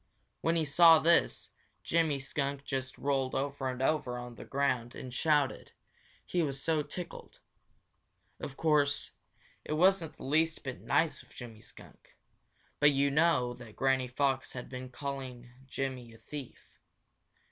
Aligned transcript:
When 0.41 0.55
he 0.55 0.65
saw 0.65 0.97
this, 0.97 1.51
Jimmy 1.83 2.17
Skunk 2.17 2.63
just 2.63 2.97
rolled 2.97 3.35
over 3.35 3.69
and 3.69 3.83
over 3.83 4.17
on 4.17 4.33
the 4.33 4.45
ground 4.45 4.95
and 4.95 5.13
shouted, 5.13 5.73
he 6.25 6.41
was 6.41 6.59
so 6.59 6.81
tickled. 6.81 7.37
Of 8.39 8.57
course, 8.57 9.11
it 9.63 9.73
wasn't 9.73 10.17
the 10.17 10.23
least 10.23 10.63
bit 10.63 10.81
nice 10.81 11.21
of 11.21 11.35
Jimmy 11.35 11.61
Skunk, 11.61 12.15
but 12.79 12.89
you 12.89 13.11
know 13.11 13.53
that 13.53 13.75
Granny 13.75 14.07
Fox 14.07 14.53
had 14.53 14.69
been 14.69 14.89
calling 14.89 15.51
Jimmy 15.67 16.13
a 16.15 16.17
thief. 16.17 16.79